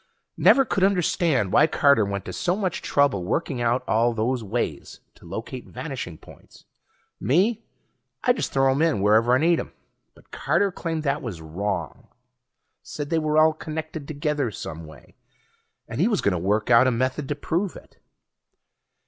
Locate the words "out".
3.61-3.83, 16.71-16.87